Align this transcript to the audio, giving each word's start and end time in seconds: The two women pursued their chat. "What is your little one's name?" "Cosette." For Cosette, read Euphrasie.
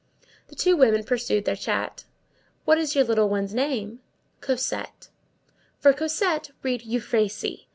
The 0.47 0.55
two 0.55 0.75
women 0.75 1.03
pursued 1.03 1.45
their 1.45 1.55
chat. 1.55 2.05
"What 2.65 2.79
is 2.79 2.95
your 2.95 3.03
little 3.03 3.29
one's 3.29 3.53
name?" 3.53 3.99
"Cosette." 4.39 5.09
For 5.77 5.93
Cosette, 5.93 6.49
read 6.63 6.81
Euphrasie. 6.81 7.67